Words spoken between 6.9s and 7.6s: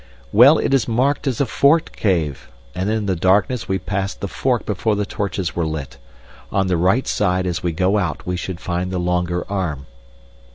side